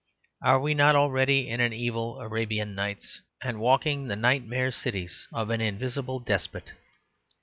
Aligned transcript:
Are 0.41 0.59
we 0.59 0.73
not 0.73 0.95
already 0.95 1.47
in 1.47 1.59
an 1.59 1.73
evil 1.73 2.19
Arabian 2.21 2.73
Nights, 2.73 3.21
and 3.43 3.59
walking 3.59 4.07
the 4.07 4.15
nightmare 4.15 4.71
cities 4.71 5.27
of 5.31 5.51
an 5.51 5.61
invisible 5.61 6.19
despot? 6.19 6.71